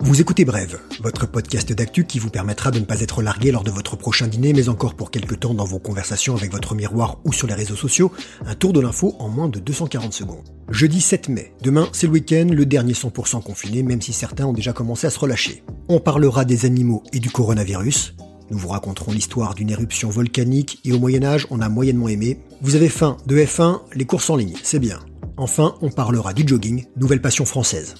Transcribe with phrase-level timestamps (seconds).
[0.00, 3.64] Vous écoutez Brève, votre podcast d'actu qui vous permettra de ne pas être largué lors
[3.64, 7.18] de votre prochain dîner, mais encore pour quelques temps dans vos conversations avec votre miroir
[7.24, 8.12] ou sur les réseaux sociaux,
[8.46, 10.48] un tour de l'info en moins de 240 secondes.
[10.70, 14.52] Jeudi 7 mai, demain c'est le week-end, le dernier 100% confiné, même si certains ont
[14.52, 15.62] déjà commencé à se relâcher.
[15.88, 18.14] On parlera des animaux et du coronavirus,
[18.50, 22.38] nous vous raconterons l'histoire d'une éruption volcanique et au Moyen Âge on a moyennement aimé.
[22.62, 25.00] Vous avez faim de F1, les courses en ligne, c'est bien.
[25.38, 27.94] Enfin, on parlera du jogging, nouvelle passion française.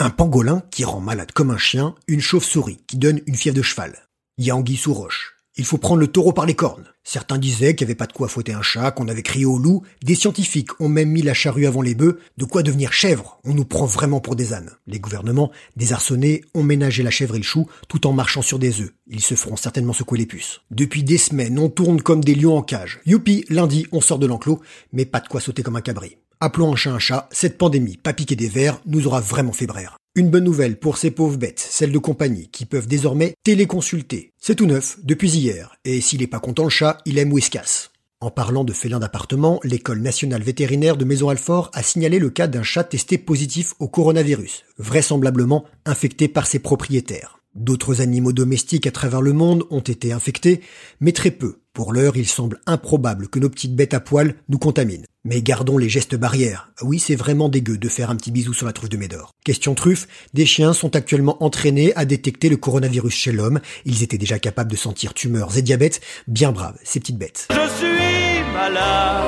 [0.00, 3.62] Un pangolin qui rend malade comme un chien, une chauve-souris qui donne une fièvre de
[3.62, 3.94] cheval.
[4.38, 5.35] Yangui sous roche.
[5.58, 6.84] Il faut prendre le taureau par les cornes.
[7.02, 9.58] Certains disaient qu'il n'y avait pas de quoi fouetter un chat, qu'on avait crié au
[9.58, 9.82] loup.
[10.04, 12.18] Des scientifiques ont même mis la charrue avant les bœufs.
[12.36, 13.40] De quoi devenir chèvre?
[13.42, 14.72] On nous prend vraiment pour des ânes.
[14.86, 18.82] Les gouvernements, désarçonnés, ont ménagé la chèvre et le chou tout en marchant sur des
[18.82, 18.92] œufs.
[19.06, 20.60] Ils se feront certainement secouer les puces.
[20.70, 23.00] Depuis des semaines, on tourne comme des lions en cage.
[23.06, 24.60] Youpi, lundi, on sort de l'enclos,
[24.92, 26.18] mais pas de quoi sauter comme un cabri.
[26.40, 29.66] Appelons un chat un chat, cette pandémie, pas piquer des verres, nous aura vraiment fait
[29.66, 29.96] brère.
[30.18, 34.32] Une bonne nouvelle pour ces pauvres bêtes, celles de compagnie, qui peuvent désormais téléconsulter.
[34.40, 37.90] C'est tout neuf, depuis hier, et s'il est pas content le chat, il aime Whiskas.
[38.20, 42.62] En parlant de félins d'appartement, l'école nationale vétérinaire de Maison-Alfort a signalé le cas d'un
[42.62, 47.40] chat testé positif au coronavirus, vraisemblablement infecté par ses propriétaires.
[47.54, 50.62] D'autres animaux domestiques à travers le monde ont été infectés,
[50.98, 51.58] mais très peu.
[51.76, 55.04] Pour l'heure, il semble improbable que nos petites bêtes à poil nous contaminent.
[55.26, 56.72] Mais gardons les gestes barrières.
[56.80, 59.32] Oui, c'est vraiment dégueu de faire un petit bisou sur la truffe de Médor.
[59.44, 63.60] Question truffe, des chiens sont actuellement entraînés à détecter le coronavirus chez l'homme.
[63.84, 66.00] Ils étaient déjà capables de sentir tumeurs et diabète.
[66.26, 67.46] Bien braves, ces petites bêtes.
[67.50, 69.26] Je suis malade.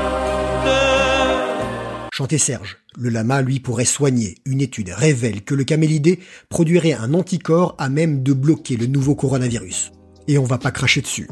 [2.11, 2.79] Chanter Serge.
[2.97, 4.39] Le lama, lui, pourrait soigner.
[4.47, 9.15] Une étude révèle que le camélidé produirait un anticorps à même de bloquer le nouveau
[9.15, 9.93] coronavirus.
[10.29, 11.29] Et on va pas cracher dessus.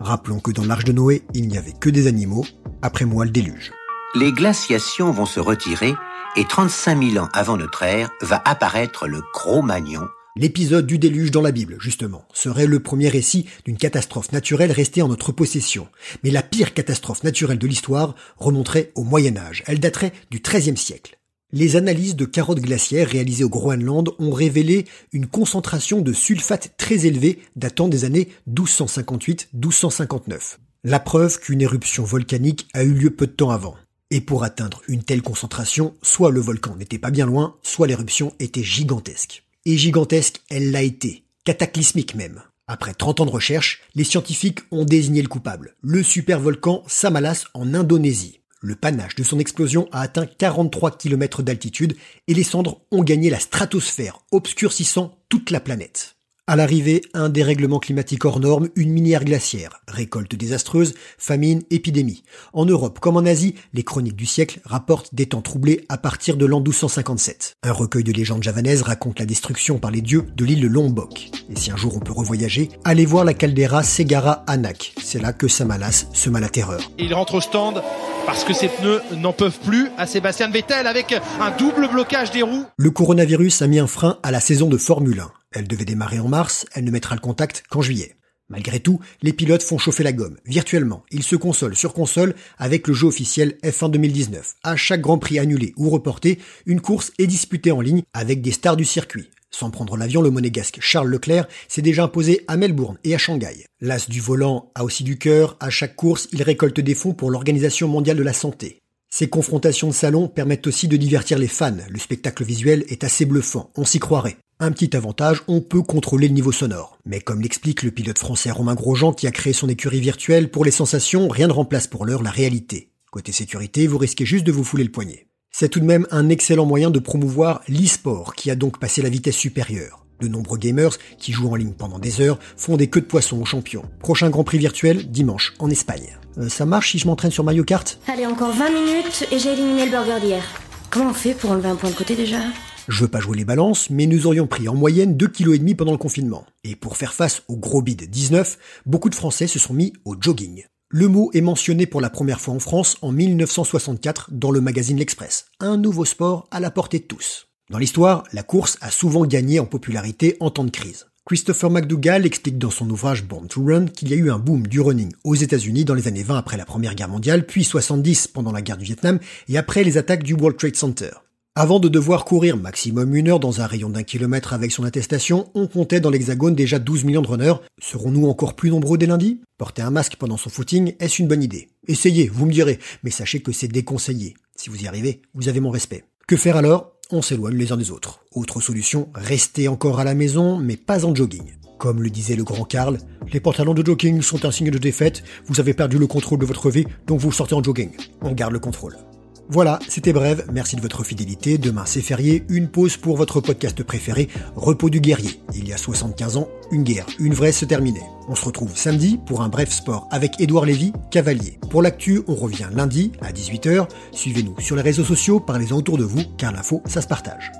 [0.00, 2.44] Rappelons que dans l'Arche de Noé, il n'y avait que des animaux.
[2.82, 3.72] Après moi, le déluge.
[4.14, 5.94] Les glaciations vont se retirer
[6.36, 10.06] et 35 000 ans avant notre ère va apparaître le Cro-Magnon,
[10.38, 15.00] L'épisode du déluge dans la Bible, justement, serait le premier récit d'une catastrophe naturelle restée
[15.00, 15.88] en notre possession.
[16.22, 19.62] Mais la pire catastrophe naturelle de l'histoire remonterait au Moyen Âge.
[19.66, 21.15] Elle daterait du XIIIe siècle.
[21.52, 27.06] Les analyses de carottes glaciaires réalisées au Groenland ont révélé une concentration de sulfate très
[27.06, 30.56] élevée datant des années 1258-1259.
[30.82, 33.76] La preuve qu'une éruption volcanique a eu lieu peu de temps avant.
[34.10, 38.34] Et pour atteindre une telle concentration, soit le volcan n'était pas bien loin, soit l'éruption
[38.40, 39.44] était gigantesque.
[39.64, 42.42] Et gigantesque, elle l'a été, cataclysmique même.
[42.66, 47.72] Après 30 ans de recherche, les scientifiques ont désigné le coupable, le supervolcan Samalas en
[47.72, 48.40] Indonésie.
[48.60, 51.96] Le panache de son explosion a atteint 43 km d'altitude
[52.26, 56.16] et les cendres ont gagné la stratosphère, obscurcissant toute la planète.
[56.48, 62.22] À l'arrivée, un dérèglement climatique hors norme, une minière glaciaire, récolte désastreuse, famine, épidémie.
[62.52, 66.36] En Europe comme en Asie, les chroniques du siècle rapportent des temps troublés à partir
[66.36, 67.56] de l'an 1257.
[67.64, 71.30] Un recueil de légendes javanaises raconte la destruction par les dieux de l'île Lombok.
[71.50, 74.94] Et si un jour on peut revoyager, allez voir la caldeira Segara Anak.
[75.02, 76.80] C'est là que Samalas se met la terreur.
[76.96, 77.82] Il rentre au stand
[78.26, 82.42] parce que ses pneus n'en peuvent plus à Sébastien Vettel avec un double blocage des
[82.42, 82.66] roues.
[82.76, 85.30] Le coronavirus a mis un frein à la saison de Formule 1.
[85.52, 88.16] Elle devait démarrer en mars, elle ne mettra le contact qu'en juillet.
[88.48, 91.04] Malgré tout, les pilotes font chauffer la gomme, virtuellement.
[91.10, 94.54] Ils se consolent sur console avec le jeu officiel F1 2019.
[94.62, 98.52] À chaque Grand Prix annulé ou reporté, une course est disputée en ligne avec des
[98.52, 99.30] stars du circuit.
[99.50, 103.64] Sans prendre l'avion, le monégasque Charles Leclerc s'est déjà imposé à Melbourne et à Shanghai.
[103.80, 107.30] L'as du volant a aussi du cœur, à chaque course, il récolte des fonds pour
[107.30, 108.82] l'Organisation mondiale de la santé.
[109.08, 111.76] Ces confrontations de salon permettent aussi de divertir les fans.
[111.88, 114.36] Le spectacle visuel est assez bluffant, on s'y croirait.
[114.58, 116.98] Un petit avantage, on peut contrôler le niveau sonore.
[117.04, 120.64] Mais comme l'explique le pilote français Romain Grosjean qui a créé son écurie virtuelle, pour
[120.64, 122.90] les sensations, rien ne remplace pour l'heure la réalité.
[123.10, 125.25] Côté sécurité, vous risquez juste de vous fouler le poignet.
[125.58, 129.08] C'est tout de même un excellent moyen de promouvoir l'e-sport qui a donc passé la
[129.08, 130.04] vitesse supérieure.
[130.20, 133.40] De nombreux gamers qui jouent en ligne pendant des heures font des queues de poisson
[133.40, 133.86] aux champions.
[134.00, 136.18] Prochain Grand Prix virtuel, dimanche, en Espagne.
[136.36, 137.98] Euh, ça marche si je m'entraîne sur Mario Kart?
[138.06, 140.44] Allez, encore 20 minutes et j'ai éliminé le burger d'hier.
[140.90, 142.40] Comment on fait pour enlever un point de côté déjà?
[142.86, 145.92] Je veux pas jouer les balances, mais nous aurions pris en moyenne 2,5 kg pendant
[145.92, 146.44] le confinement.
[146.64, 150.16] Et pour faire face au gros bide 19, beaucoup de Français se sont mis au
[150.20, 150.66] jogging.
[150.88, 154.96] Le mot est mentionné pour la première fois en France en 1964 dans le magazine
[154.96, 155.46] L'Express.
[155.58, 157.48] Un nouveau sport à la portée de tous.
[157.70, 161.06] Dans l'histoire, la course a souvent gagné en popularité en temps de crise.
[161.24, 164.68] Christopher McDougall explique dans son ouvrage Born to Run qu'il y a eu un boom
[164.68, 168.28] du running aux États-Unis dans les années 20 après la Première Guerre mondiale, puis 70
[168.28, 169.18] pendant la guerre du Vietnam
[169.48, 171.10] et après les attaques du World Trade Center.
[171.58, 175.48] Avant de devoir courir maximum une heure dans un rayon d'un kilomètre avec son attestation,
[175.54, 177.54] on comptait dans l'hexagone déjà 12 millions de runners.
[177.80, 179.40] Serons-nous encore plus nombreux dès lundi?
[179.56, 181.70] Porter un masque pendant son footing, est-ce une bonne idée?
[181.88, 184.34] Essayez, vous me direz, mais sachez que c'est déconseillé.
[184.54, 186.04] Si vous y arrivez, vous avez mon respect.
[186.28, 186.92] Que faire alors?
[187.10, 188.20] On s'éloigne les uns des autres.
[188.34, 191.54] Autre solution, restez encore à la maison, mais pas en jogging.
[191.78, 192.98] Comme le disait le grand Karl,
[193.32, 196.44] les pantalons de jogging sont un signe de défaite, vous avez perdu le contrôle de
[196.44, 197.92] votre vie, donc vous sortez en jogging.
[198.20, 198.98] On garde le contrôle.
[199.48, 201.56] Voilà, c'était bref, merci de votre fidélité.
[201.56, 205.40] Demain c'est férié, une pause pour votre podcast préféré, Repos du guerrier.
[205.54, 208.02] Il y a 75 ans, une guerre, une vraie se terminait.
[208.28, 211.58] On se retrouve samedi pour un bref sport avec Édouard Lévy, cavalier.
[211.70, 213.88] Pour l'actu, on revient lundi à 18h.
[214.12, 217.52] Suivez-nous sur les réseaux sociaux, parlez-en autour de vous, car l'info, ça se partage.